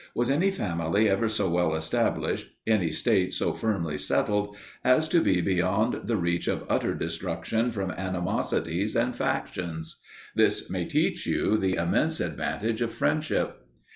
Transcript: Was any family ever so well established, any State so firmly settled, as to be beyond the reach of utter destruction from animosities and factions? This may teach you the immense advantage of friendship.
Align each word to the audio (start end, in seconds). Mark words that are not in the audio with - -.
Was 0.15 0.31
any 0.31 0.49
family 0.49 1.07
ever 1.07 1.29
so 1.29 1.47
well 1.47 1.75
established, 1.75 2.47
any 2.65 2.89
State 2.89 3.35
so 3.35 3.53
firmly 3.53 3.99
settled, 3.99 4.57
as 4.83 5.07
to 5.09 5.21
be 5.21 5.41
beyond 5.41 6.07
the 6.07 6.17
reach 6.17 6.47
of 6.47 6.63
utter 6.67 6.95
destruction 6.95 7.71
from 7.71 7.91
animosities 7.91 8.95
and 8.95 9.15
factions? 9.15 9.97
This 10.35 10.71
may 10.71 10.85
teach 10.85 11.27
you 11.27 11.55
the 11.55 11.75
immense 11.75 12.19
advantage 12.19 12.81
of 12.81 12.91
friendship. 12.95 13.63